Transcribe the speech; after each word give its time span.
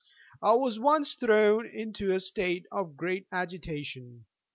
I 0.41 0.53
was 0.53 0.77
at 0.77 0.81
once 0.83 1.13
thrown 1.13 1.67
into 1.67 2.11
a 2.11 2.19
state 2.19 2.65
of 2.71 2.97
great 2.97 3.27
agitation. 3.31 4.25